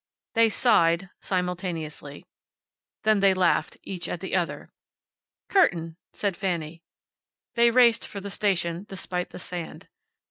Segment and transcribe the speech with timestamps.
[0.33, 2.25] They sighed, simultaneously.
[3.03, 4.71] Then they laughed, each at the other.
[5.47, 6.81] "Curtain," said Fanny.
[7.53, 9.89] They raced for the station, despite the sand.